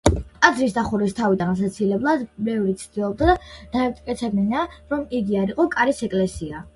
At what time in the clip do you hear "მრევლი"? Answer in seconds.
2.47-2.73